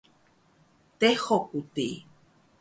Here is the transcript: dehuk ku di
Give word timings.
dehuk 0.99 1.43
ku 1.49 1.59
di 1.75 1.87